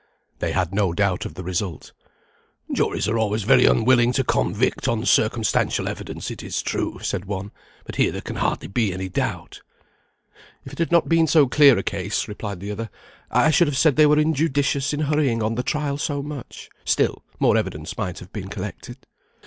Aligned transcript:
They 0.39 0.51
had 0.51 0.73
no 0.73 0.93
doubt 0.93 1.25
of 1.25 1.35
the 1.35 1.43
result. 1.43 1.93
"Juries 2.73 3.07
are 3.07 3.19
always 3.19 3.43
very 3.43 3.65
unwilling 3.67 4.13
to 4.13 4.23
convict 4.23 4.87
on 4.87 5.05
circumstantial 5.05 5.87
evidence, 5.87 6.31
it 6.31 6.41
is 6.41 6.63
true," 6.63 6.97
said 7.03 7.25
one, 7.25 7.51
"but 7.85 7.97
here 7.97 8.11
there 8.11 8.19
can 8.21 8.37
hardly 8.37 8.67
be 8.67 8.91
any 8.93 9.09
doubt." 9.09 9.61
"If 10.65 10.73
it 10.73 10.79
had 10.79 10.91
not 10.91 11.07
been 11.07 11.27
so 11.27 11.47
clear 11.47 11.77
a 11.77 11.83
case," 11.83 12.27
replied 12.27 12.61
the 12.61 12.71
other, 12.71 12.89
"I 13.29 13.51
should 13.51 13.67
have 13.67 13.77
said 13.77 13.95
they 13.95 14.07
were 14.07 14.17
injudicious 14.17 14.91
in 14.91 15.01
hurrying 15.01 15.43
on 15.43 15.53
the 15.53 15.61
trial 15.61 15.99
so 15.99 16.23
much. 16.23 16.71
Still, 16.83 17.21
more 17.39 17.55
evidence 17.55 17.95
might 17.95 18.17
have 18.17 18.33
been 18.33 18.47
collected." 18.49 19.05